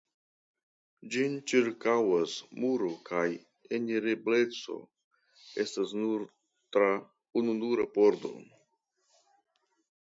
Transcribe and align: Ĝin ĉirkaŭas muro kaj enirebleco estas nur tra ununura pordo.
Ĝin 1.15 1.35
ĉirkaŭas 1.51 2.37
muro 2.63 2.89
kaj 3.11 3.27
enirebleco 3.79 4.79
estas 5.67 5.95
nur 6.01 6.27
tra 6.79 6.91
ununura 7.45 7.89
pordo. 8.01 8.35